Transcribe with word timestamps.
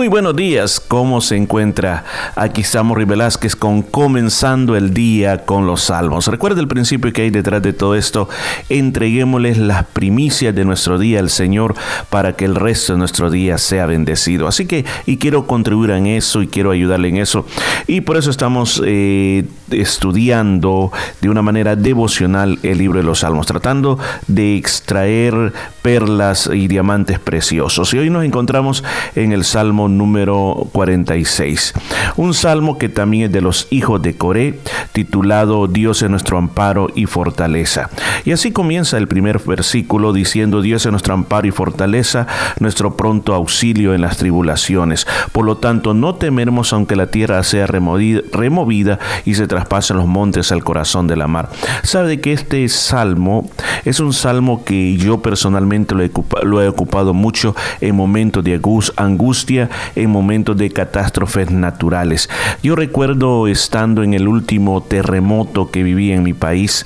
Muy 0.00 0.08
buenos 0.08 0.34
días, 0.34 0.80
¿cómo 0.80 1.20
se 1.20 1.36
encuentra? 1.36 2.04
Aquí 2.34 2.62
estamos 2.62 2.96
Velázquez 2.96 3.54
con 3.54 3.82
Comenzando 3.82 4.74
el 4.74 4.94
Día 4.94 5.44
con 5.44 5.66
los 5.66 5.82
Salmos. 5.82 6.26
Recuerda 6.26 6.62
el 6.62 6.68
principio 6.68 7.12
que 7.12 7.20
hay 7.20 7.30
detrás 7.30 7.60
de 7.60 7.74
todo 7.74 7.94
esto. 7.94 8.26
Entreguémosles 8.70 9.58
las 9.58 9.84
primicias 9.84 10.54
de 10.54 10.64
nuestro 10.64 10.98
día 10.98 11.20
al 11.20 11.28
Señor 11.28 11.74
para 12.08 12.32
que 12.34 12.46
el 12.46 12.54
resto 12.54 12.94
de 12.94 12.98
nuestro 12.98 13.30
día 13.30 13.58
sea 13.58 13.84
bendecido. 13.84 14.48
Así 14.48 14.64
que, 14.64 14.86
y 15.04 15.18
quiero 15.18 15.46
contribuir 15.46 15.90
en 15.90 16.06
eso 16.06 16.40
y 16.40 16.46
quiero 16.46 16.70
ayudarle 16.70 17.08
en 17.08 17.18
eso. 17.18 17.44
Y 17.86 18.00
por 18.00 18.16
eso 18.16 18.30
estamos 18.30 18.82
eh, 18.86 19.44
estudiando 19.70 20.92
de 21.20 21.28
una 21.28 21.42
manera 21.42 21.76
devocional 21.76 22.58
el 22.62 22.78
libro 22.78 23.00
de 23.00 23.04
los 23.04 23.18
Salmos, 23.18 23.46
tratando 23.46 23.98
de 24.28 24.56
extraer 24.56 25.52
perlas 25.82 26.48
y 26.50 26.68
diamantes 26.68 27.18
preciosos. 27.18 27.92
Y 27.92 27.98
hoy 27.98 28.08
nos 28.08 28.24
encontramos 28.24 28.82
en 29.14 29.32
el 29.32 29.44
Salmo 29.44 29.89
número 29.96 30.68
46. 30.72 31.74
Un 32.16 32.34
salmo 32.34 32.78
que 32.78 32.88
también 32.88 33.24
es 33.24 33.32
de 33.32 33.40
los 33.40 33.66
hijos 33.70 34.02
de 34.02 34.16
Coré, 34.16 34.58
titulado 34.92 35.66
Dios 35.66 36.02
es 36.02 36.10
nuestro 36.10 36.38
amparo 36.38 36.88
y 36.94 37.06
fortaleza. 37.06 37.90
Y 38.24 38.32
así 38.32 38.52
comienza 38.52 38.98
el 38.98 39.08
primer 39.08 39.40
versículo 39.40 40.12
diciendo 40.12 40.62
Dios 40.62 40.84
es 40.84 40.90
nuestro 40.90 41.14
amparo 41.14 41.46
y 41.46 41.50
fortaleza, 41.50 42.26
nuestro 42.58 42.96
pronto 42.96 43.34
auxilio 43.34 43.94
en 43.94 44.02
las 44.02 44.16
tribulaciones. 44.16 45.06
Por 45.32 45.44
lo 45.44 45.56
tanto, 45.56 45.94
no 45.94 46.14
temeremos 46.14 46.72
aunque 46.72 46.96
la 46.96 47.06
tierra 47.06 47.42
sea 47.42 47.66
removida, 47.66 48.98
y 49.24 49.34
se 49.34 49.46
traspasen 49.46 49.96
los 49.96 50.06
montes 50.06 50.52
al 50.52 50.64
corazón 50.64 51.06
de 51.06 51.16
la 51.16 51.26
mar. 51.26 51.50
Sabe 51.82 52.20
que 52.20 52.32
este 52.32 52.68
salmo 52.68 53.50
es 53.84 54.00
un 54.00 54.12
salmo 54.12 54.64
que 54.64 54.96
yo 54.96 55.22
personalmente 55.22 55.94
lo 55.94 56.62
he 56.62 56.68
ocupado 56.68 57.14
mucho 57.14 57.54
en 57.80 57.96
momentos 57.96 58.44
de 58.44 58.60
angustia 58.96 59.69
en 59.94 60.10
momentos 60.10 60.56
de 60.56 60.70
catástrofes 60.70 61.50
naturales. 61.50 62.28
Yo 62.62 62.76
recuerdo 62.76 63.46
estando 63.46 64.02
en 64.02 64.14
el 64.14 64.28
último 64.28 64.82
terremoto 64.82 65.70
que 65.70 65.82
viví 65.82 66.12
en 66.12 66.22
mi 66.22 66.32
país, 66.32 66.84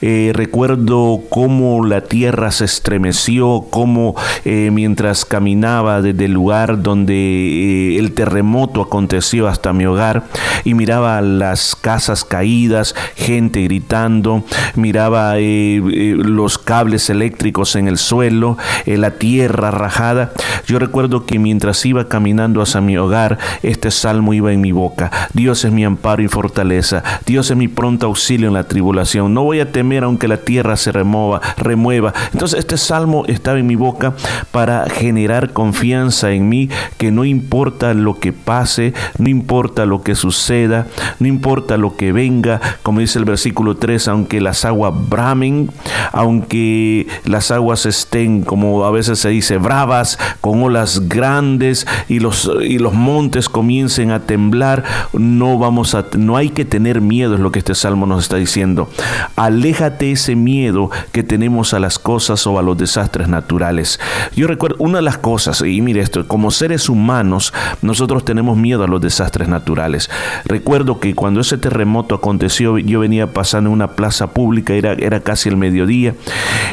eh, 0.00 0.32
recuerdo 0.34 1.22
cómo 1.28 1.84
la 1.84 2.02
tierra 2.02 2.50
se 2.50 2.64
estremeció, 2.64 3.66
cómo 3.70 4.14
eh, 4.44 4.70
mientras 4.72 5.24
caminaba 5.24 6.02
desde 6.02 6.26
el 6.26 6.32
lugar 6.32 6.82
donde 6.82 7.14
eh, 7.14 7.98
el 7.98 8.12
terremoto 8.12 8.82
aconteció 8.82 9.48
hasta 9.48 9.72
mi 9.72 9.86
hogar 9.86 10.24
y 10.64 10.74
miraba 10.74 11.20
las 11.20 11.76
casas 11.76 12.24
caídas, 12.24 12.94
gente 13.14 13.62
gritando, 13.62 14.44
miraba 14.74 15.34
los 15.36 16.58
cables 16.58 17.10
eléctricos 17.10 17.76
en 17.76 17.88
el 17.88 17.98
suelo, 17.98 18.56
la 18.86 19.12
tierra 19.12 19.70
rajada. 19.70 20.32
Yo 20.66 20.78
recuerdo 20.78 21.26
que 21.26 21.38
mientras 21.38 21.84
iba 21.86 22.08
caminando 22.14 22.62
hacia 22.62 22.80
mi 22.80 22.96
hogar, 22.96 23.38
este 23.64 23.90
salmo 23.90 24.34
iba 24.34 24.52
en 24.52 24.60
mi 24.60 24.70
boca. 24.70 25.10
Dios 25.32 25.64
es 25.64 25.72
mi 25.72 25.84
amparo 25.84 26.22
y 26.22 26.28
fortaleza. 26.28 27.02
Dios 27.26 27.50
es 27.50 27.56
mi 27.56 27.66
pronto 27.66 28.06
auxilio 28.06 28.46
en 28.46 28.54
la 28.54 28.68
tribulación. 28.68 29.34
No 29.34 29.42
voy 29.42 29.58
a 29.58 29.72
temer 29.72 30.04
aunque 30.04 30.28
la 30.28 30.36
tierra 30.36 30.76
se 30.76 30.92
remova, 30.92 31.40
remueva. 31.56 32.14
Entonces 32.32 32.60
este 32.60 32.76
salmo 32.76 33.24
estaba 33.26 33.58
en 33.58 33.66
mi 33.66 33.74
boca 33.74 34.14
para 34.52 34.88
generar 34.88 35.52
confianza 35.52 36.30
en 36.30 36.48
mí, 36.48 36.70
que 36.98 37.10
no 37.10 37.24
importa 37.24 37.94
lo 37.94 38.20
que 38.20 38.32
pase, 38.32 38.94
no 39.18 39.28
importa 39.28 39.84
lo 39.84 40.04
que 40.04 40.14
suceda, 40.14 40.86
no 41.18 41.26
importa 41.26 41.76
lo 41.78 41.96
que 41.96 42.12
venga, 42.12 42.60
como 42.84 43.00
dice 43.00 43.18
el 43.18 43.24
versículo 43.24 43.74
3, 43.74 44.06
aunque 44.06 44.40
las 44.40 44.64
aguas 44.64 44.92
bramen, 45.08 45.68
aunque 46.12 47.08
las 47.24 47.50
aguas 47.50 47.86
estén, 47.86 48.42
como 48.42 48.84
a 48.84 48.92
veces 48.92 49.18
se 49.18 49.30
dice, 49.30 49.58
bravas, 49.58 50.16
con 50.40 50.62
olas 50.62 51.08
grandes, 51.08 51.88
y 52.08 52.20
los, 52.20 52.50
y 52.62 52.78
los 52.78 52.92
montes 52.92 53.48
comiencen 53.48 54.10
a 54.10 54.20
temblar, 54.20 54.84
no 55.12 55.58
vamos 55.58 55.94
a, 55.94 56.06
no 56.16 56.36
hay 56.36 56.50
que 56.50 56.64
tener 56.64 57.00
miedo, 57.00 57.34
es 57.34 57.40
lo 57.40 57.52
que 57.52 57.58
este 57.58 57.74
salmo 57.74 58.06
nos 58.06 58.24
está 58.24 58.36
diciendo. 58.36 58.88
Aléjate 59.36 60.12
ese 60.12 60.36
miedo 60.36 60.90
que 61.12 61.22
tenemos 61.22 61.74
a 61.74 61.80
las 61.80 61.98
cosas 61.98 62.46
o 62.46 62.58
a 62.58 62.62
los 62.62 62.76
desastres 62.76 63.28
naturales. 63.28 64.00
Yo 64.34 64.46
recuerdo 64.46 64.76
una 64.78 64.98
de 64.98 65.02
las 65.02 65.18
cosas, 65.18 65.62
y 65.62 65.80
mire 65.80 66.00
esto, 66.00 66.26
como 66.28 66.50
seres 66.50 66.88
humanos, 66.88 67.52
nosotros 67.82 68.24
tenemos 68.24 68.56
miedo 68.56 68.84
a 68.84 68.88
los 68.88 69.00
desastres 69.00 69.48
naturales. 69.48 70.10
Recuerdo 70.44 71.00
que 71.00 71.14
cuando 71.14 71.40
ese 71.40 71.58
terremoto 71.58 72.14
aconteció, 72.14 72.78
yo 72.78 73.00
venía 73.00 73.32
pasando 73.32 73.70
en 73.70 73.74
una 73.74 73.92
plaza 73.92 74.28
pública, 74.28 74.74
era, 74.74 74.92
era 74.92 75.20
casi 75.20 75.48
el 75.48 75.56
mediodía, 75.56 76.14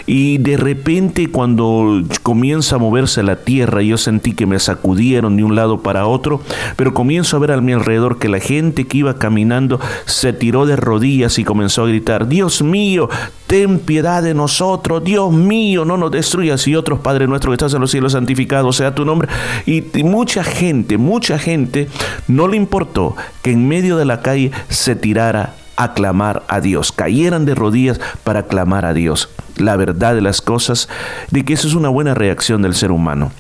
y 0.06 0.38
de 0.38 0.58
repente 0.58 1.28
cuando 1.28 2.04
comienza 2.24 2.76
a 2.76 2.80
moverse 2.80 3.24
la 3.24 3.38
tierra, 3.38 3.82
yo 3.82 3.98
sentí 3.98 4.34
que 4.34 4.46
me 4.46 4.60
sacudía 4.60 5.21
de 5.30 5.44
un 5.44 5.56
lado 5.56 5.82
para 5.82 6.08
otro, 6.08 6.42
pero 6.76 6.94
comienzo 6.94 7.38
a 7.38 7.40
ver 7.40 7.52
a 7.52 7.62
mi 7.62 7.74
alrededor 7.74 8.18
que 8.18 8.30
la 8.30 8.40
gente 8.40 8.88
que 8.88 9.00
iba 9.00 9.18
caminando 9.18 9.80
se 10.06 10.34
tiró 10.34 10.66
de 10.66 10.76
rodillas 10.76 11.38
y 11.40 11.44
comenzó 11.44 11.84
a 11.84 11.88
gritar, 11.88 12.28
Dios 12.28 12.62
mío, 12.62 13.10
ten 13.48 13.80
piedad 13.80 14.24
de 14.24 14.34
nosotros, 14.34 15.04
Dios 15.04 15.32
mío, 15.32 15.86
no 15.86 15.98
nos 15.98 16.12
destruyas 16.12 16.68
y 16.68 16.76
otros, 16.76 17.00
Padre 17.00 17.28
nuestro 17.28 17.52
que 17.52 17.56
estás 17.56 17.74
en 17.74 17.82
los 17.82 17.92
cielos, 17.92 18.14
santificado 18.14 18.72
sea 18.74 18.96
tu 18.96 19.06
nombre. 19.06 19.30
Y, 19.66 19.86
y 19.98 20.04
mucha 20.04 20.44
gente, 20.44 20.98
mucha 20.98 21.38
gente 21.38 21.88
no 22.28 22.48
le 22.48 22.58
importó 22.58 23.16
que 23.42 23.52
en 23.52 23.68
medio 23.68 23.98
de 23.98 24.06
la 24.06 24.22
calle 24.22 24.52
se 24.70 24.96
tirara 24.96 25.56
a 25.76 25.94
clamar 25.94 26.44
a 26.48 26.62
Dios, 26.62 26.92
cayeran 26.92 27.46
de 27.46 27.56
rodillas 27.56 28.00
para 28.24 28.44
clamar 28.44 28.86
a 28.86 28.94
Dios. 28.94 29.30
La 29.58 29.76
verdad 29.76 30.14
de 30.14 30.22
las 30.22 30.42
cosas, 30.42 30.90
de 31.32 31.44
que 31.44 31.54
eso 31.54 31.68
es 31.68 31.74
una 31.74 31.90
buena 31.90 32.14
reacción 32.14 32.62
del 32.62 32.76
ser 32.76 32.92
humano. 32.92 33.32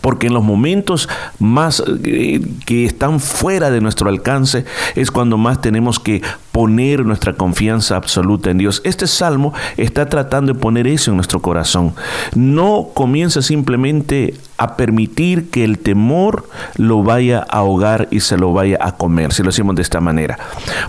Porque 0.00 0.28
en 0.28 0.34
los 0.34 0.42
momentos 0.42 1.08
más 1.38 1.82
eh, 2.04 2.40
que 2.66 2.84
están 2.84 3.20
fuera 3.20 3.70
de 3.70 3.80
nuestro 3.80 4.08
alcance 4.08 4.64
es 4.94 5.10
cuando 5.10 5.36
más 5.36 5.60
tenemos 5.60 5.98
que 5.98 6.22
poner 6.52 7.04
nuestra 7.04 7.34
confianza 7.34 7.96
absoluta 7.96 8.50
en 8.50 8.58
Dios. 8.58 8.80
Este 8.84 9.06
salmo 9.06 9.52
está 9.76 10.08
tratando 10.08 10.52
de 10.52 10.58
poner 10.58 10.86
eso 10.86 11.10
en 11.10 11.16
nuestro 11.16 11.40
corazón. 11.40 11.94
No 12.34 12.88
comienza 12.94 13.42
simplemente 13.42 14.34
a 14.62 14.76
permitir 14.76 15.50
que 15.50 15.64
el 15.64 15.80
temor 15.80 16.48
lo 16.76 17.02
vaya 17.02 17.38
a 17.40 17.58
ahogar 17.58 18.06
y 18.12 18.20
se 18.20 18.36
lo 18.36 18.52
vaya 18.52 18.78
a 18.80 18.92
comer, 18.92 19.32
si 19.32 19.42
lo 19.42 19.48
hacemos 19.48 19.74
de 19.74 19.82
esta 19.82 20.00
manera. 20.00 20.38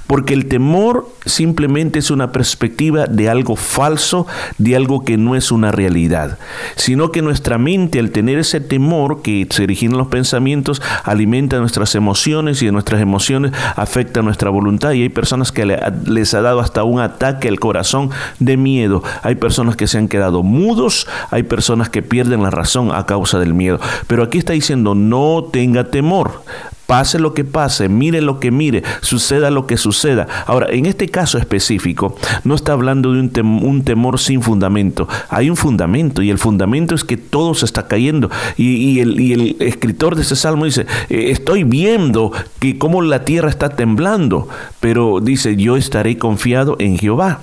Porque 0.06 0.35
el 0.35 0.45
temor 0.45 1.09
simplemente 1.25 1.97
es 1.97 2.12
una 2.12 2.31
perspectiva 2.31 3.07
de 3.07 3.29
algo 3.29 3.56
falso, 3.56 4.28
de 4.59 4.75
algo 4.75 5.03
que 5.03 5.17
no 5.17 5.35
es 5.35 5.51
una 5.51 5.72
realidad, 5.72 6.38
sino 6.75 7.12
que 7.12 7.23
nuestra 7.23 7.57
mente 7.57 8.00
al 8.00 8.12
tener 8.12 8.38
ese 8.38 8.59
temor 8.59 9.23
que 9.23 9.47
se 9.50 9.63
origina 9.63 9.94
en 9.94 9.97
los 9.97 10.07
pensamientos, 10.07 10.79
alimenta 11.03 11.57
nuestras 11.57 11.95
emociones 11.95 12.62
y 12.62 12.67
de 12.67 12.72
nuestras 12.72 13.01
emociones 13.01 13.53
afecta 13.75 14.22
nuestra 14.22 14.51
voluntad 14.51 14.91
y 14.91 15.01
hay 15.01 15.09
personas 15.09 15.51
que 15.51 15.66
les 16.06 16.33
ha 16.35 16.41
dado 16.41 16.59
hasta 16.59 16.83
un 16.83 17.00
ataque 17.00 17.47
al 17.47 17.59
corazón 17.59 18.12
de 18.39 18.56
miedo. 18.56 19.01
Hay 19.23 19.35
personas 19.35 19.75
que 19.75 19.88
se 19.88 19.97
han 19.97 20.07
quedado 20.07 20.44
mudos, 20.44 21.07
hay 21.31 21.41
personas 21.41 21.89
que 21.89 22.03
pierden 22.03 22.44
la 22.44 22.51
razón 22.51 22.91
a 22.94 23.07
causa 23.07 23.39
del 23.39 23.53
miedo. 23.53 23.62
Pero 24.07 24.24
aquí 24.24 24.38
está 24.38 24.53
diciendo, 24.53 24.96
no 24.96 25.46
tenga 25.51 25.85
temor. 25.85 26.44
Pase 26.88 27.17
lo 27.17 27.33
que 27.33 27.45
pase, 27.45 27.88
mire 27.88 28.21
lo 28.21 28.39
que 28.39 28.51
mire, 28.51 28.83
suceda 29.01 29.49
lo 29.49 29.67
que 29.67 29.77
suceda. 29.77 30.27
Ahora, 30.45 30.67
en 30.69 30.85
este 30.85 31.07
caso 31.07 31.38
específico, 31.38 32.16
no 32.44 32.55
está 32.55 32.73
hablando 32.73 33.13
de 33.13 33.19
un, 33.19 33.83
temor 33.83 34.19
sin 34.19 34.41
fundamento. 34.41 35.07
Hay 35.29 35.49
un 35.49 35.55
fundamento 35.55 36.21
y 36.21 36.29
el 36.29 36.38
fundamento 36.38 36.94
es 36.94 37.03
que 37.03 37.16
todo 37.16 37.53
se 37.53 37.66
está 37.66 37.88
cayendo. 37.88 38.29
Y, 38.57 38.99
el, 38.99 39.55
escritor 39.59 40.16
de 40.16 40.23
ese 40.23 40.35
salmo 40.35 40.66
dice, 40.66 40.85
eh, 41.09 41.27
estoy 41.31 41.63
viendo 41.63 42.31
que 42.59 42.77
cómo 42.77 43.01
la 43.01 43.23
tierra 43.23 43.50
está 43.50 43.69
temblando, 43.69 44.50
pero 44.79 45.19
dice, 45.21 45.56
yo 45.56 45.77
estaré 45.77 46.18
confiado 46.18 46.75
en 46.80 46.97
Jehová. 46.97 47.41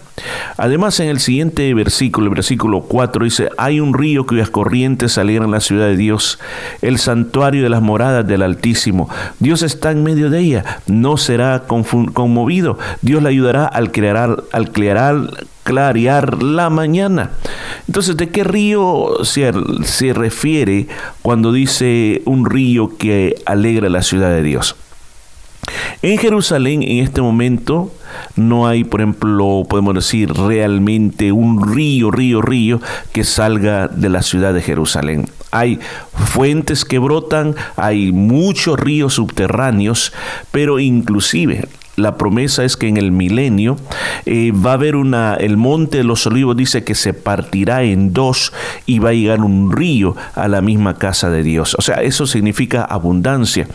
Además, 0.56 1.00
en 1.00 1.08
el 1.08 1.18
siguiente 1.18 1.72
versículo, 1.74 2.26
el 2.26 2.34
versículo 2.34 2.82
4, 2.82 3.24
dice, 3.24 3.48
hay 3.56 3.80
un 3.80 3.94
río 3.94 4.26
cuyas 4.26 4.50
corrientes 4.50 5.12
salieron 5.12 5.48
a 5.48 5.52
la 5.52 5.60
ciudad 5.60 5.86
de 5.86 5.96
Dios, 5.96 6.38
el 6.82 6.98
santuario 6.98 7.62
de 7.62 7.70
las 7.70 7.82
moradas 7.82 8.26
del 8.26 8.42
Altísimo. 8.42 9.08
Dios 9.38 9.62
está 9.62 9.90
en 9.90 10.02
medio 10.02 10.30
de 10.30 10.40
ella, 10.40 10.64
no 10.86 11.16
será 11.16 11.64
conmovido. 11.66 12.78
Dios 13.02 13.22
le 13.22 13.28
ayudará 13.28 13.66
al 13.66 13.90
al 14.50 14.72
clarear 15.62 16.42
la 16.42 16.70
mañana. 16.70 17.30
Entonces, 17.86 18.16
¿de 18.16 18.28
qué 18.28 18.44
río 18.44 19.24
se, 19.24 19.52
se 19.84 20.12
refiere 20.12 20.88
cuando 21.22 21.52
dice 21.52 22.22
un 22.24 22.44
río 22.44 22.96
que 22.98 23.36
alegra 23.46 23.88
la 23.88 24.02
ciudad 24.02 24.30
de 24.30 24.42
Dios? 24.42 24.76
En 26.02 26.18
Jerusalén 26.18 26.82
en 26.82 26.98
este 27.04 27.20
momento 27.20 27.92
no 28.34 28.66
hay, 28.66 28.84
por 28.84 29.00
ejemplo, 29.00 29.64
podemos 29.68 29.94
decir 29.94 30.32
realmente 30.32 31.30
un 31.30 31.74
río, 31.74 32.10
río, 32.10 32.40
río 32.42 32.80
que 33.12 33.24
salga 33.24 33.86
de 33.88 34.08
la 34.08 34.22
ciudad 34.22 34.54
de 34.54 34.62
Jerusalén. 34.62 35.26
Hay 35.50 35.80
fuentes 36.14 36.84
que 36.84 36.98
brotan, 36.98 37.54
hay 37.76 38.12
muchos 38.12 38.78
ríos 38.78 39.14
subterráneos, 39.14 40.12
pero 40.50 40.78
inclusive 40.78 41.68
la 42.00 42.16
promesa 42.16 42.64
es 42.64 42.76
que 42.76 42.88
en 42.88 42.96
el 42.96 43.12
milenio 43.12 43.76
eh, 44.26 44.52
va 44.52 44.72
a 44.72 44.74
haber 44.74 44.96
una, 44.96 45.34
el 45.34 45.56
monte 45.56 45.98
de 45.98 46.04
los 46.04 46.26
olivos 46.26 46.56
dice 46.56 46.84
que 46.84 46.94
se 46.94 47.14
partirá 47.14 47.82
en 47.82 48.12
dos 48.12 48.52
y 48.86 48.98
va 48.98 49.10
a 49.10 49.12
llegar 49.12 49.40
un 49.40 49.72
río 49.72 50.16
a 50.34 50.48
la 50.48 50.60
misma 50.60 50.94
casa 50.94 51.30
de 51.30 51.42
Dios. 51.42 51.74
O 51.78 51.82
sea, 51.82 51.96
eso 51.96 52.26
significa 52.26 52.82
abundancia. 52.82 53.66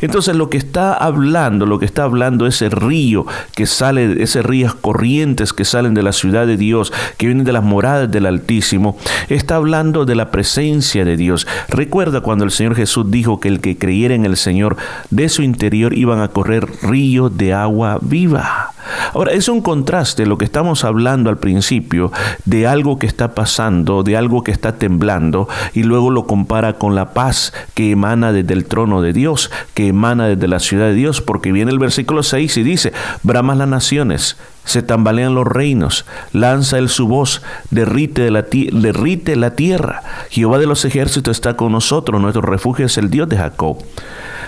Entonces 0.00 0.36
lo 0.36 0.50
que 0.50 0.56
está 0.56 0.94
hablando, 0.94 1.66
lo 1.66 1.78
que 1.78 1.86
está 1.86 2.04
hablando 2.04 2.46
ese 2.46 2.68
río 2.68 3.26
que 3.54 3.66
sale, 3.66 4.22
ese 4.22 4.42
ríos 4.42 4.74
corrientes 4.74 5.52
que 5.52 5.64
salen 5.64 5.94
de 5.94 6.02
la 6.02 6.12
ciudad 6.12 6.46
de 6.46 6.56
Dios, 6.56 6.92
que 7.16 7.26
vienen 7.26 7.44
de 7.44 7.52
las 7.52 7.64
moradas 7.64 8.10
del 8.10 8.26
Altísimo, 8.26 8.96
está 9.28 9.56
hablando 9.56 10.04
de 10.04 10.14
la 10.14 10.30
presencia 10.30 11.04
de 11.04 11.16
Dios. 11.16 11.46
Recuerda 11.68 12.20
cuando 12.20 12.44
el 12.44 12.50
Señor 12.50 12.74
Jesús 12.74 13.10
dijo 13.10 13.40
que 13.40 13.48
el 13.48 13.60
que 13.60 13.76
creyera 13.76 14.14
en 14.14 14.24
el 14.24 14.36
Señor, 14.36 14.76
de 15.10 15.28
su 15.28 15.42
interior 15.42 15.96
iban 15.96 16.20
a 16.20 16.28
correr 16.28 16.66
ríos 16.82 17.36
de 17.36 17.52
agua 17.52 17.73
viva. 18.00 18.72
Ahora, 19.12 19.32
es 19.32 19.48
un 19.48 19.60
contraste 19.60 20.26
lo 20.26 20.38
que 20.38 20.44
estamos 20.44 20.84
hablando 20.84 21.30
al 21.30 21.38
principio 21.38 22.12
de 22.44 22.66
algo 22.66 22.98
que 22.98 23.06
está 23.06 23.34
pasando, 23.34 24.02
de 24.02 24.16
algo 24.16 24.42
que 24.42 24.52
está 24.52 24.76
temblando, 24.76 25.48
y 25.72 25.82
luego 25.82 26.10
lo 26.10 26.26
compara 26.26 26.74
con 26.74 26.94
la 26.94 27.12
paz 27.14 27.52
que 27.74 27.92
emana 27.92 28.32
desde 28.32 28.54
el 28.54 28.66
trono 28.66 29.02
de 29.02 29.12
Dios, 29.12 29.50
que 29.74 29.88
emana 29.88 30.26
desde 30.28 30.48
la 30.48 30.58
ciudad 30.58 30.86
de 30.86 30.94
Dios, 30.94 31.20
porque 31.20 31.52
viene 31.52 31.70
el 31.70 31.78
versículo 31.78 32.22
6 32.22 32.56
y 32.56 32.62
dice, 32.62 32.92
bramas 33.22 33.58
las 33.58 33.68
naciones, 33.68 34.36
se 34.64 34.82
tambalean 34.82 35.34
los 35.34 35.46
reinos, 35.46 36.06
lanza 36.32 36.78
él 36.78 36.88
su 36.88 37.06
voz, 37.06 37.42
derrite, 37.70 38.30
la 38.30 38.42
derrite 38.42 39.36
la 39.36 39.54
tierra. 39.54 40.02
Jehová 40.30 40.58
de 40.58 40.66
los 40.66 40.84
ejércitos 40.84 41.36
está 41.36 41.56
con 41.56 41.72
nosotros, 41.72 42.20
nuestro 42.20 42.42
refugio 42.42 42.86
es 42.86 42.96
el 42.98 43.10
Dios 43.10 43.28
de 43.28 43.36
Jacob. 43.36 43.78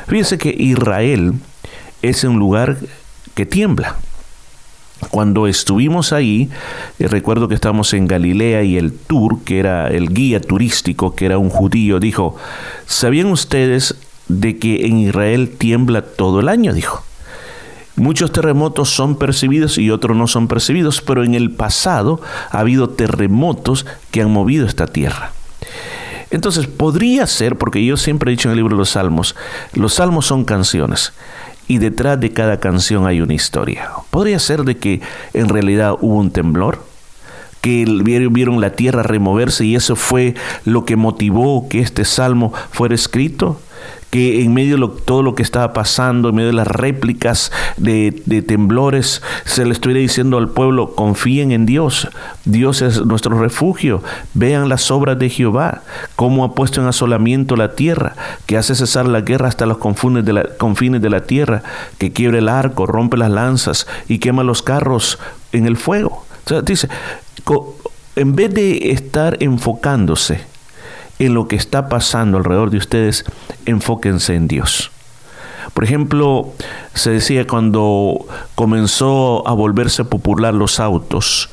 Fíjense 0.06 0.38
que 0.38 0.54
Israel 0.56 1.34
es 2.02 2.24
un 2.24 2.38
lugar 2.38 2.76
que 3.36 3.46
tiembla. 3.46 3.96
Cuando 5.10 5.46
estuvimos 5.46 6.12
ahí, 6.14 6.48
eh, 6.98 7.06
recuerdo 7.06 7.48
que 7.48 7.54
estábamos 7.54 7.92
en 7.92 8.08
Galilea 8.08 8.62
y 8.62 8.78
el 8.78 8.92
tour, 8.92 9.40
que 9.44 9.60
era 9.60 9.88
el 9.88 10.08
guía 10.08 10.40
turístico, 10.40 11.14
que 11.14 11.26
era 11.26 11.38
un 11.38 11.50
judío, 11.50 12.00
dijo, 12.00 12.36
¿sabían 12.86 13.26
ustedes 13.26 13.94
de 14.28 14.58
que 14.58 14.86
en 14.86 14.98
Israel 14.98 15.54
tiembla 15.56 16.02
todo 16.02 16.40
el 16.40 16.48
año? 16.48 16.72
Dijo. 16.72 17.04
Muchos 17.94 18.32
terremotos 18.32 18.90
son 18.90 19.16
percibidos 19.16 19.78
y 19.78 19.90
otros 19.90 20.16
no 20.16 20.26
son 20.26 20.48
percibidos, 20.48 21.00
pero 21.00 21.24
en 21.24 21.34
el 21.34 21.50
pasado 21.50 22.20
ha 22.50 22.58
habido 22.58 22.90
terremotos 22.90 23.86
que 24.10 24.22
han 24.22 24.30
movido 24.30 24.66
esta 24.66 24.86
tierra. 24.86 25.32
Entonces 26.30 26.66
podría 26.66 27.26
ser, 27.26 27.56
porque 27.56 27.84
yo 27.84 27.96
siempre 27.96 28.30
he 28.30 28.36
dicho 28.36 28.48
en 28.48 28.52
el 28.52 28.56
libro 28.58 28.76
de 28.76 28.80
los 28.80 28.90
Salmos, 28.90 29.34
los 29.72 29.94
Salmos 29.94 30.26
son 30.26 30.44
canciones 30.44 31.12
y 31.68 31.78
detrás 31.78 32.20
de 32.20 32.32
cada 32.32 32.58
canción 32.60 33.06
hay 33.06 33.20
una 33.20 33.34
historia. 33.34 33.90
Podría 34.10 34.38
ser 34.38 34.62
de 34.64 34.76
que 34.76 35.00
en 35.34 35.48
realidad 35.48 35.94
hubo 36.00 36.16
un 36.16 36.30
temblor, 36.30 36.84
que 37.60 37.84
vieron 37.84 38.60
la 38.60 38.70
tierra 38.70 39.02
removerse 39.02 39.64
y 39.64 39.74
eso 39.74 39.96
fue 39.96 40.34
lo 40.64 40.84
que 40.84 40.94
motivó 40.94 41.68
que 41.68 41.80
este 41.80 42.04
salmo 42.04 42.52
fuera 42.70 42.94
escrito 42.94 43.60
que 44.16 44.42
en 44.42 44.54
medio 44.54 44.78
de 44.78 44.88
todo 45.04 45.22
lo 45.22 45.34
que 45.34 45.42
estaba 45.42 45.74
pasando, 45.74 46.30
en 46.30 46.36
medio 46.36 46.48
de 46.48 46.54
las 46.54 46.66
réplicas 46.66 47.52
de, 47.76 48.12
temblores, 48.48 49.20
se 49.44 49.66
le 49.66 49.72
estuviera 49.72 50.00
diciendo 50.00 50.38
al 50.38 50.48
pueblo, 50.48 50.94
confíen 50.94 51.52
en 51.52 51.66
Dios, 51.66 52.08
Dios 52.46 52.80
es 52.80 53.04
nuestro 53.04 53.38
refugio, 53.38 54.02
vean 54.32 54.70
las 54.70 54.90
obras 54.90 55.18
de 55.18 55.28
Jehová, 55.28 55.82
cómo 56.14 56.44
ha 56.44 56.54
puesto 56.54 56.80
en 56.80 56.86
asolamiento 56.86 57.56
la 57.56 57.74
tierra, 57.74 58.16
que 58.46 58.56
hace 58.56 58.74
cesar 58.74 59.06
la 59.06 59.20
guerra 59.20 59.48
hasta 59.48 59.66
los 59.66 59.76
confines 59.76 60.24
de 60.24 60.32
la, 60.32 60.44
confines 60.56 61.02
de 61.02 61.10
la 61.10 61.24
tierra, 61.24 61.62
que 61.98 62.14
quiebre 62.14 62.38
el 62.38 62.48
arco, 62.48 62.86
rompe 62.86 63.18
las 63.18 63.30
lanzas 63.30 63.86
y 64.08 64.18
quema 64.18 64.44
los 64.44 64.62
carros 64.62 65.18
en 65.52 65.66
el 65.66 65.76
fuego. 65.76 66.24
O 66.46 66.48
sea, 66.48 66.62
dice, 66.62 66.88
en 68.16 68.34
vez 68.34 68.54
de 68.54 68.92
estar 68.92 69.36
enfocándose 69.40 70.55
en 71.18 71.34
lo 71.34 71.48
que 71.48 71.56
está 71.56 71.88
pasando 71.88 72.38
alrededor 72.38 72.70
de 72.70 72.78
ustedes, 72.78 73.24
enfóquense 73.64 74.34
en 74.34 74.48
Dios. 74.48 74.90
Por 75.74 75.84
ejemplo, 75.84 76.52
se 76.94 77.10
decía 77.10 77.46
cuando 77.46 78.26
comenzó 78.54 79.46
a 79.46 79.52
volverse 79.52 80.04
popular 80.04 80.54
los 80.54 80.80
autos, 80.80 81.50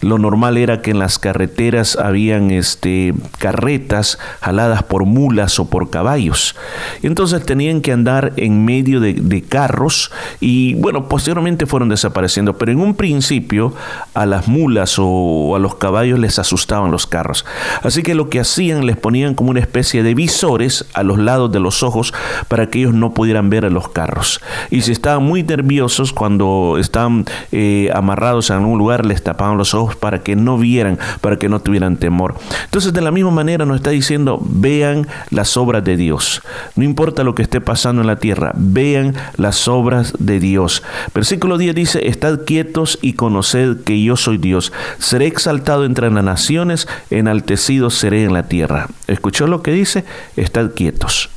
lo 0.00 0.18
normal 0.18 0.56
era 0.56 0.80
que 0.80 0.92
en 0.92 0.98
las 0.98 1.18
carreteras 1.18 1.96
habían 1.96 2.50
este, 2.50 3.14
carretas 3.38 4.18
jaladas 4.40 4.82
por 4.82 5.04
mulas 5.04 5.58
o 5.58 5.68
por 5.68 5.90
caballos. 5.90 6.56
Entonces 7.02 7.44
tenían 7.44 7.80
que 7.80 7.92
andar 7.92 8.32
en 8.36 8.64
medio 8.64 9.00
de, 9.00 9.14
de, 9.14 9.42
carros 9.42 10.10
y 10.40 10.74
bueno, 10.74 11.08
posteriormente 11.08 11.66
fueron 11.66 11.88
desapareciendo. 11.88 12.56
Pero 12.56 12.72
en 12.72 12.80
un 12.80 12.94
principio 12.94 13.74
a 14.14 14.26
las 14.26 14.48
mulas 14.48 14.96
o 14.98 15.54
a 15.54 15.58
los 15.58 15.74
caballos 15.74 16.18
les 16.18 16.38
asustaban 16.38 16.90
los 16.90 17.06
carros. 17.06 17.44
Así 17.82 18.02
que 18.02 18.14
lo 18.14 18.30
que 18.30 18.40
hacían 18.40 18.86
les 18.86 18.96
ponían 18.96 19.34
como 19.34 19.50
una 19.50 19.60
especie 19.60 20.02
de 20.02 20.14
visores 20.14 20.86
a 20.94 21.02
los 21.02 21.18
lados 21.18 21.52
de 21.52 21.60
los 21.60 21.82
ojos 21.82 22.14
para 22.48 22.68
que 22.68 22.80
ellos 22.80 22.94
no 22.94 23.12
pudieran 23.12 23.50
ver 23.50 23.64
a 23.64 23.70
los 23.70 23.88
carros. 23.88 24.40
Y 24.70 24.82
si 24.82 24.92
estaban 24.92 25.24
muy 25.24 25.42
nerviosos 25.42 26.12
cuando 26.12 26.76
estaban 26.78 27.26
eh, 27.52 27.90
amarrados 27.94 28.50
en 28.50 28.56
algún 28.56 28.78
lugar 28.78 29.04
les 29.04 29.22
tapaban 29.22 29.58
los 29.58 29.74
ojos 29.74 29.89
para 29.96 30.20
que 30.20 30.36
no 30.36 30.58
vieran, 30.58 30.98
para 31.20 31.36
que 31.36 31.48
no 31.48 31.60
tuvieran 31.60 31.96
temor. 31.96 32.34
Entonces 32.64 32.92
de 32.92 33.00
la 33.00 33.10
misma 33.10 33.30
manera 33.30 33.64
nos 33.64 33.76
está 33.76 33.90
diciendo, 33.90 34.40
vean 34.42 35.06
las 35.30 35.56
obras 35.56 35.84
de 35.84 35.96
Dios. 35.96 36.42
No 36.76 36.84
importa 36.84 37.24
lo 37.24 37.34
que 37.34 37.42
esté 37.42 37.60
pasando 37.60 38.02
en 38.02 38.06
la 38.06 38.16
tierra, 38.16 38.52
vean 38.54 39.14
las 39.36 39.68
obras 39.68 40.14
de 40.18 40.40
Dios. 40.40 40.82
Versículo 41.14 41.58
10 41.58 41.74
dice, 41.74 42.08
estad 42.08 42.40
quietos 42.44 42.98
y 43.02 43.14
conoced 43.14 43.78
que 43.84 44.02
yo 44.02 44.16
soy 44.16 44.38
Dios. 44.38 44.72
Seré 44.98 45.26
exaltado 45.26 45.84
entre 45.84 46.10
las 46.10 46.24
naciones, 46.24 46.88
enaltecido 47.10 47.90
seré 47.90 48.24
en 48.24 48.32
la 48.32 48.44
tierra. 48.44 48.88
¿Escuchó 49.06 49.46
lo 49.46 49.62
que 49.62 49.72
dice? 49.72 50.04
Estad 50.36 50.70
quietos. 50.72 51.30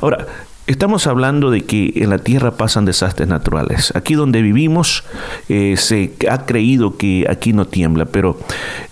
Ahora, 0.00 0.26
Estamos 0.70 1.08
hablando 1.08 1.50
de 1.50 1.62
que 1.62 1.94
en 1.96 2.10
la 2.10 2.18
Tierra 2.18 2.52
pasan 2.52 2.84
desastres 2.84 3.28
naturales. 3.28 3.92
Aquí 3.96 4.14
donde 4.14 4.40
vivimos 4.40 5.02
eh, 5.48 5.74
se 5.76 6.12
ha 6.30 6.46
creído 6.46 6.96
que 6.96 7.26
aquí 7.28 7.52
no 7.52 7.64
tiembla, 7.64 8.04
pero 8.04 8.38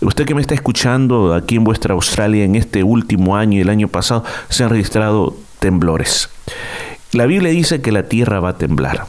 usted 0.01 0.27
que 0.27 0.35
me 0.35 0.41
está 0.41 0.55
escuchando 0.55 1.35
aquí 1.35 1.55
en 1.55 1.63
vuestra 1.63 1.95
Australia 1.95 2.43
en 2.43 2.57
este 2.57 2.83
último 2.83 3.37
año 3.37 3.59
y 3.59 3.61
el 3.61 3.69
año 3.69 3.87
pasado 3.87 4.25
se 4.49 4.65
han 4.65 4.71
registrado 4.71 5.37
temblores. 5.61 6.31
La 7.13 7.27
Biblia 7.27 7.53
dice 7.53 7.81
que 7.81 7.93
la 7.93 8.09
Tierra 8.09 8.41
va 8.41 8.49
a 8.49 8.59
temblar. 8.59 9.07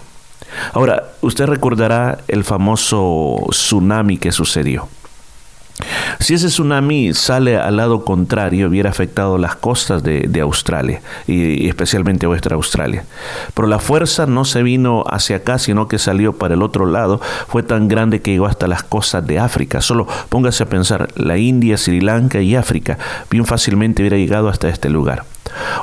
Ahora, 0.73 1.13
usted 1.21 1.47
recordará 1.47 2.19
el 2.27 2.43
famoso 2.43 3.47
tsunami 3.49 4.19
que 4.19 4.31
sucedió. 4.31 4.89
Si 6.19 6.33
ese 6.33 6.47
tsunami 6.47 7.13
sale 7.13 7.57
al 7.57 7.77
lado 7.77 8.03
contrario, 8.03 8.67
hubiera 8.67 8.89
afectado 8.89 9.37
las 9.37 9.55
costas 9.55 10.03
de, 10.03 10.39
Australia 10.41 11.01
y, 11.27 11.67
especialmente 11.67 12.27
vuestra 12.27 12.55
Australia. 12.55 13.05
Pero 13.53 13.67
la 13.67 13.79
fuerza 13.79 14.25
no 14.25 14.45
se 14.45 14.63
vino 14.63 15.03
hacia 15.07 15.37
acá, 15.37 15.59
sino 15.59 15.87
que 15.87 15.97
salió 15.97 16.33
para 16.33 16.53
el 16.53 16.61
otro 16.61 16.85
lado. 16.85 17.21
Fue 17.47 17.63
tan 17.63 17.87
grande 17.87 18.21
que 18.21 18.31
llegó 18.31 18.45
hasta 18.45 18.67
las 18.67 18.83
costas 18.83 19.25
de 19.25 19.39
África. 19.39 19.81
Solo 19.81 20.07
póngase 20.29 20.63
a 20.63 20.69
pensar, 20.69 21.09
la 21.15 21.37
India, 21.37 21.77
Sri 21.77 22.01
Lanka 22.01 22.41
y 22.41 22.55
África, 22.55 22.97
bien 23.29 23.45
fácilmente 23.45 24.01
hubiera 24.01 24.17
llegado 24.17 24.49
hasta 24.49 24.69
este 24.69 24.89
lugar. 24.89 25.23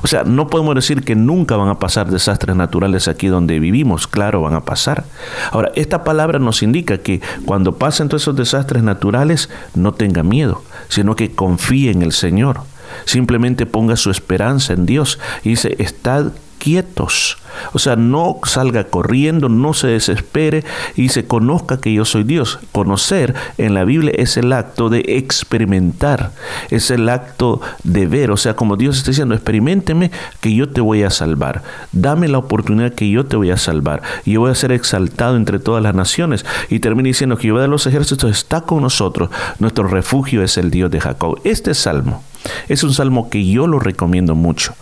O 0.02 0.06
sea, 0.06 0.24
no 0.24 0.48
podemos 0.48 0.74
decir 0.74 1.04
que 1.04 1.14
nunca 1.14 1.56
van 1.56 1.68
a 1.68 1.78
pasar 1.78 2.10
desastres 2.10 2.56
naturales 2.56 3.08
aquí 3.08 3.28
donde 3.28 3.58
vivimos, 3.58 4.06
claro, 4.06 4.42
van 4.42 4.54
a 4.54 4.64
pasar. 4.64 5.04
Ahora, 5.52 5.72
esta 5.74 6.04
palabra 6.04 6.38
nos 6.38 6.62
indica 6.62 6.98
que 6.98 7.20
cuando 7.44 7.76
pasen 7.76 8.08
todos 8.08 8.22
esos 8.22 8.36
desastres 8.36 8.82
naturales, 8.82 9.50
no 9.74 9.92
tenga 9.92 10.22
miedo, 10.22 10.62
sino 10.88 11.16
que 11.16 11.32
confíe 11.32 11.90
en 11.90 12.02
el 12.02 12.12
Señor. 12.12 12.60
Simplemente 13.04 13.66
ponga 13.66 13.96
su 13.96 14.10
esperanza 14.10 14.72
en 14.72 14.86
Dios 14.86 15.18
y 15.42 15.50
dice, 15.50 15.76
estad 15.78 16.32
quietos. 16.66 17.38
O 17.74 17.78
sea, 17.78 17.94
no 17.94 18.40
salga 18.42 18.82
corriendo, 18.82 19.48
no 19.48 19.72
se 19.72 19.86
desespere 19.86 20.64
y 20.96 21.10
se 21.10 21.24
conozca 21.24 21.80
que 21.80 21.94
yo 21.94 22.04
soy 22.04 22.24
Dios. 22.24 22.58
Conocer 22.72 23.36
en 23.56 23.72
la 23.72 23.84
Biblia 23.84 24.12
es 24.16 24.36
el 24.36 24.52
acto 24.52 24.88
de 24.88 24.98
experimentar, 25.06 26.32
es 26.70 26.90
el 26.90 27.08
acto 27.08 27.60
de 27.84 28.08
ver. 28.08 28.32
O 28.32 28.36
sea, 28.36 28.56
como 28.56 28.76
Dios 28.76 28.98
está 28.98 29.12
diciendo, 29.12 29.36
experimenteme 29.36 30.10
que 30.40 30.56
yo 30.56 30.68
te 30.68 30.80
voy 30.80 31.04
a 31.04 31.10
salvar. 31.10 31.62
Dame 31.92 32.26
la 32.26 32.38
oportunidad 32.38 32.94
que 32.94 33.08
yo 33.08 33.24
te 33.26 33.36
voy 33.36 33.52
a 33.52 33.56
salvar. 33.56 34.02
Yo 34.24 34.40
voy 34.40 34.50
a 34.50 34.56
ser 34.56 34.72
exaltado 34.72 35.36
entre 35.36 35.60
todas 35.60 35.84
las 35.84 35.94
naciones. 35.94 36.44
Y 36.68 36.80
termina 36.80 37.06
diciendo 37.06 37.36
que 37.36 37.42
Jehová 37.42 37.62
de 37.62 37.68
los 37.68 37.86
ejércitos 37.86 38.28
está 38.28 38.62
con 38.62 38.82
nosotros. 38.82 39.30
Nuestro 39.60 39.86
refugio 39.86 40.42
es 40.42 40.58
el 40.58 40.72
Dios 40.72 40.90
de 40.90 41.00
Jacob. 41.00 41.38
Este 41.44 41.74
salmo 41.74 42.24
es 42.68 42.82
un 42.82 42.92
salmo 42.92 43.30
que 43.30 43.46
yo 43.46 43.68
lo 43.68 43.78
recomiendo 43.78 44.34
mucho 44.34 44.74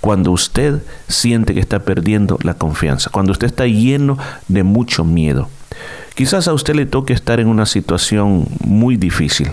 cuando 0.00 0.32
usted 0.32 0.82
siente 1.08 1.54
que 1.54 1.60
está 1.60 1.80
perdiendo 1.80 2.38
la 2.42 2.54
confianza, 2.54 3.10
cuando 3.10 3.32
usted 3.32 3.46
está 3.46 3.66
lleno 3.66 4.18
de 4.48 4.62
mucho 4.62 5.04
miedo. 5.04 5.48
Quizás 6.14 6.48
a 6.48 6.52
usted 6.52 6.74
le 6.74 6.86
toque 6.86 7.12
estar 7.12 7.40
en 7.40 7.48
una 7.48 7.66
situación 7.66 8.46
muy 8.64 8.96
difícil, 8.96 9.50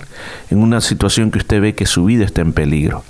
en 0.49 0.59
una 0.59 0.81
situación 0.81 1.31
que 1.31 1.39
usted 1.39 1.61
ve 1.61 1.75
que 1.75 1.85
su 1.85 2.05
vida 2.05 2.25
está 2.25 2.41
en 2.41 2.53
peligro. 2.53 3.03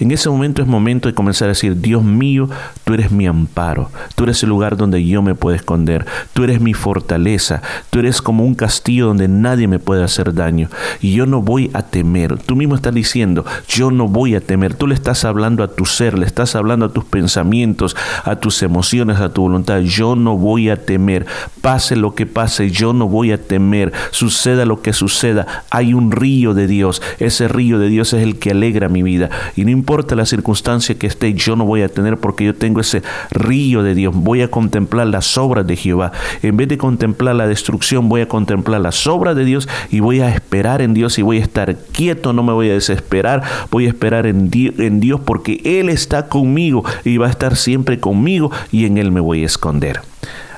En 0.00 0.10
ese 0.10 0.28
momento 0.28 0.62
es 0.62 0.68
momento 0.68 1.08
de 1.08 1.14
comenzar 1.14 1.46
a 1.46 1.50
decir, 1.50 1.80
Dios 1.80 2.02
mío, 2.02 2.48
tú 2.84 2.94
eres 2.94 3.10
mi 3.10 3.26
amparo, 3.26 3.90
tú 4.14 4.24
eres 4.24 4.42
el 4.42 4.48
lugar 4.48 4.76
donde 4.76 5.04
yo 5.04 5.22
me 5.22 5.34
puedo 5.34 5.56
esconder, 5.56 6.06
tú 6.32 6.44
eres 6.44 6.60
mi 6.60 6.74
fortaleza, 6.74 7.62
tú 7.90 7.98
eres 7.98 8.22
como 8.22 8.44
un 8.44 8.54
castillo 8.54 9.06
donde 9.06 9.28
nadie 9.28 9.68
me 9.68 9.78
puede 9.78 10.04
hacer 10.04 10.34
daño 10.34 10.68
y 11.00 11.12
yo 11.12 11.26
no 11.26 11.42
voy 11.42 11.70
a 11.74 11.82
temer. 11.82 12.38
Tú 12.38 12.56
mismo 12.56 12.74
estás 12.74 12.94
diciendo, 12.94 13.44
yo 13.68 13.90
no 13.90 14.08
voy 14.08 14.34
a 14.34 14.40
temer. 14.40 14.74
Tú 14.74 14.86
le 14.86 14.94
estás 14.94 15.24
hablando 15.24 15.62
a 15.62 15.68
tu 15.68 15.84
ser, 15.84 16.18
le 16.18 16.26
estás 16.26 16.54
hablando 16.54 16.86
a 16.86 16.92
tus 16.92 17.04
pensamientos, 17.04 17.96
a 18.24 18.36
tus 18.36 18.62
emociones, 18.62 19.20
a 19.20 19.32
tu 19.32 19.42
voluntad. 19.42 19.80
Yo 19.80 20.16
no 20.16 20.36
voy 20.36 20.70
a 20.70 20.84
temer. 20.84 21.26
Pase 21.60 21.96
lo 21.96 22.14
que 22.14 22.26
pase, 22.26 22.70
yo 22.70 22.92
no 22.92 23.01
voy 23.08 23.32
a 23.32 23.42
temer. 23.42 23.92
Suceda 24.10 24.64
lo 24.64 24.82
que 24.82 24.92
suceda, 24.92 25.64
hay 25.70 25.94
un 25.94 26.12
río 26.12 26.54
de 26.54 26.66
Dios. 26.66 27.02
Ese 27.18 27.48
río 27.48 27.78
de 27.78 27.88
Dios 27.88 28.12
es 28.12 28.22
el 28.22 28.38
que 28.38 28.50
alegra 28.50 28.88
mi 28.88 29.02
vida. 29.02 29.30
Y 29.56 29.64
no 29.64 29.70
importa 29.70 30.14
la 30.14 30.26
circunstancia 30.26 30.98
que 30.98 31.06
esté, 31.06 31.34
yo 31.34 31.56
no 31.56 31.64
voy 31.64 31.82
a 31.82 31.88
tener 31.88 32.18
porque 32.18 32.44
yo 32.44 32.54
tengo 32.54 32.80
ese 32.80 33.02
río 33.30 33.82
de 33.82 33.94
Dios. 33.94 34.14
Voy 34.14 34.42
a 34.42 34.50
contemplar 34.50 35.06
las 35.06 35.38
obras 35.38 35.66
de 35.66 35.76
Jehová. 35.76 36.12
En 36.42 36.56
vez 36.56 36.68
de 36.68 36.78
contemplar 36.78 37.34
la 37.34 37.46
destrucción, 37.46 38.08
voy 38.08 38.22
a 38.22 38.28
contemplar 38.28 38.80
las 38.80 39.06
obras 39.06 39.36
de 39.36 39.44
Dios 39.44 39.68
y 39.90 40.00
voy 40.00 40.20
a 40.20 40.28
esperar 40.28 40.82
en 40.82 40.94
Dios 40.94 41.18
y 41.18 41.22
voy 41.22 41.38
a 41.38 41.42
estar 41.42 41.76
quieto, 41.76 42.32
no 42.32 42.42
me 42.42 42.52
voy 42.52 42.70
a 42.70 42.74
desesperar, 42.74 43.42
voy 43.70 43.86
a 43.86 43.88
esperar 43.88 44.26
en, 44.26 44.50
en 44.52 45.00
Dios 45.00 45.20
porque 45.20 45.60
Él 45.64 45.88
está 45.88 46.28
conmigo 46.28 46.84
y 47.04 47.16
va 47.16 47.26
a 47.26 47.30
estar 47.30 47.56
siempre 47.56 48.00
conmigo 48.00 48.50
y 48.70 48.86
en 48.86 48.98
Él 48.98 49.12
me 49.12 49.20
voy 49.20 49.42
a 49.42 49.46
esconder. 49.46 50.00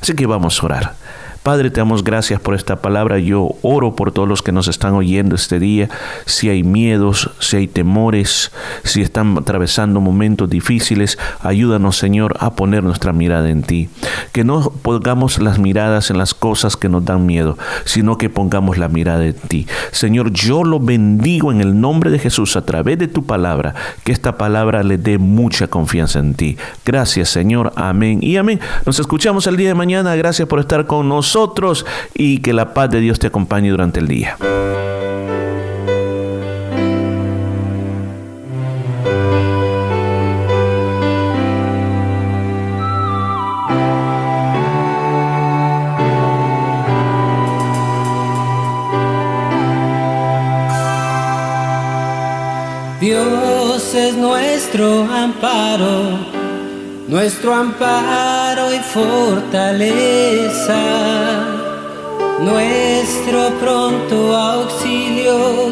Así 0.01 0.15
que 0.15 0.27
vamos 0.27 0.63
a 0.63 0.67
orar. 0.67 1.04
Padre, 1.45 1.71
te 1.71 1.79
damos 1.79 2.05
gracias 2.05 2.41
por 2.41 2.55
esta 2.55 2.77
palabra. 2.77 3.19
Yo 3.19 3.51
oro 3.61 3.95
por 3.95 4.13
todos 4.13 4.27
los 4.27 4.41
que 4.41 4.51
nos 4.51 4.67
están 4.67 4.95
oyendo 4.95 5.35
este 5.35 5.59
día. 5.59 5.91
Si 6.25 6.49
hay 6.49 6.63
miedos, 6.63 7.33
si 7.39 7.59
hay 7.59 7.69
temores, 7.69 8.51
si 8.83 9.03
están 9.03 9.37
atravesando 9.37 10.01
momentos 10.01 10.49
difíciles, 10.49 11.19
ayúdanos, 11.41 11.99
Señor, 11.99 12.35
a 12.41 12.55
poner 12.55 12.83
nuestra 12.83 13.13
mirada 13.13 13.51
en 13.51 13.63
ti. 13.63 13.91
Que 14.33 14.43
no 14.43 14.71
pongamos 14.71 15.39
las 15.39 15.59
miradas 15.59 16.11
en 16.11 16.17
las 16.17 16.33
cosas 16.33 16.79
que 16.79 16.89
nos 16.89 17.05
dan 17.05 17.27
miedo, 17.27 17.59
sino 17.85 18.17
que 18.17 18.31
pongamos 18.31 18.79
la 18.79 18.89
mirada 18.89 19.27
en 19.27 19.35
ti. 19.35 19.67
Señor, 19.91 20.33
yo 20.33 20.65
lo 20.65 20.81
bendigo 20.81 21.53
en 21.53 21.61
el 21.61 21.79
nombre 21.79 22.11
de 22.11 22.21
Jesús 22.21 22.57
a 22.57 22.65
través 22.65 22.99
de 22.99 23.07
tu 23.07 23.27
palabra, 23.27 23.75
que 24.03 24.13
esta 24.13 24.39
palabra 24.39 24.83
le 24.83 24.97
dé 24.97 25.19
mucha 25.19 25.67
confianza 25.67 26.21
en 26.21 26.33
ti. 26.33 26.57
Gracias, 26.87 27.29
Señor. 27.29 27.71
Amén 27.77 28.21
y 28.23 28.39
amén. 28.39 28.61
Nos 28.87 28.99
escuchamos 28.99 29.47
el 29.47 29.59
día 29.59 29.69
de 29.69 29.75
mañana. 29.75 30.17
Gracias 30.17 30.49
por 30.49 30.59
estar 30.59 30.87
con 30.87 31.07
nosotros 31.07 31.34
y 32.15 32.39
que 32.39 32.53
la 32.53 32.75
paz 32.75 32.91
de 32.91 33.01
Dios 33.01 33.19
te 33.19 33.27
acompañe 33.27 33.71
durante 33.71 33.99
el 33.99 34.07
día. 34.07 34.37
Dios 53.01 53.95
es 53.95 54.17
nuestro 54.17 55.03
amparo 55.13 56.35
nuestro 57.09 57.55
amparo 57.55 58.34
fortaleza, 58.83 60.77
nuestro 62.41 63.51
pronto 63.61 64.37
auxilio 64.37 65.69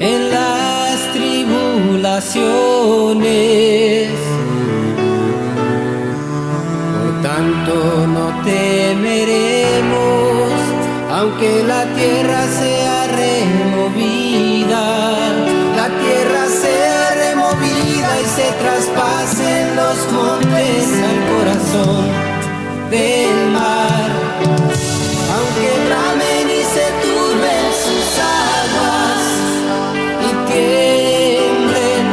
en 0.00 0.30
las 0.30 1.12
tribulaciones. 1.12 4.08
Por 6.94 7.22
tanto 7.22 8.06
no 8.06 8.32
temeremos, 8.44 10.52
aunque 11.10 11.62
la 11.64 11.84
tierra 11.94 12.46
sea 12.60 13.01
corazón 21.72 22.04
del 22.90 23.50
mar. 23.50 24.10
Aunque 25.34 25.68
ramen 25.88 26.46
y 26.50 26.62
se 26.62 26.86
turben 27.02 27.66
sus 27.84 28.08
aguas 28.44 29.24
y 30.20 30.30
tiemblen 30.52 32.04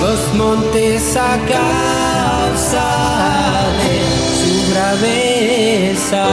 los 0.00 0.20
montes 0.34 1.16
a 1.16 1.38
causa 1.56 2.88
de 3.82 3.96
su 4.40 4.52
graveza. 4.72 6.24